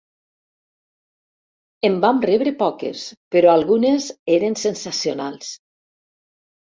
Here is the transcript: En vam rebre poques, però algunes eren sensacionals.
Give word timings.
En 1.91 1.99
vam 2.07 2.23
rebre 2.29 2.55
poques, 2.63 3.03
però 3.37 3.53
algunes 3.59 4.11
eren 4.39 4.59
sensacionals. 4.67 5.53